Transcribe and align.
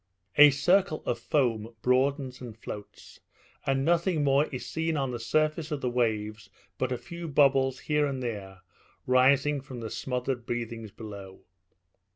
A 0.35 0.49
circle 0.49 1.03
of 1.05 1.19
foam 1.19 1.75
broadens 1.83 2.41
and 2.41 2.57
floats, 2.57 3.19
and 3.67 3.85
nothing 3.85 4.23
more 4.23 4.47
is 4.47 4.65
seen 4.65 4.97
on 4.97 5.11
the 5.11 5.19
surface 5.19 5.69
of 5.69 5.81
the 5.81 5.91
waves 5.91 6.49
but 6.79 6.91
a 6.91 6.97
few 6.97 7.27
bubbles 7.27 7.81
here 7.81 8.07
and 8.07 8.23
there 8.23 8.61
rising 9.05 9.61
from 9.61 9.79
the 9.79 9.91
smothered 9.91 10.47
breathings 10.47 10.89
below. 10.89 11.41